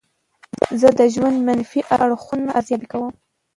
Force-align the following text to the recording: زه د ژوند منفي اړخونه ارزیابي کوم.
زه 0.79 0.89
د 0.99 1.01
ژوند 1.13 1.37
منفي 1.47 1.81
اړخونه 1.95 2.49
ارزیابي 2.59 2.87
کوم. 2.93 3.13